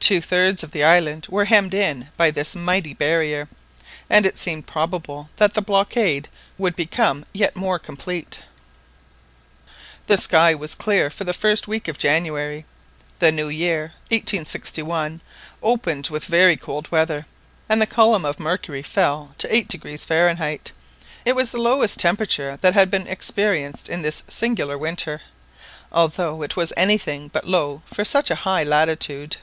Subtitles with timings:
[0.00, 3.46] Two thirds of the island were hemmed in by this mighty barrier,
[4.08, 8.38] and it seemed probable that the blockade would become yet more complete.
[10.06, 12.64] The sky was clear for the first week of January.
[13.18, 15.20] The new year, 1861,
[15.62, 17.26] opened with very cold weather,
[17.68, 20.72] and the column of mercury fell to 8° Fahrenheit.
[21.26, 25.20] It was the lowest temperature that had yet been experienced in this singular winter,
[25.92, 29.36] although it was anything but low for such a high latitude.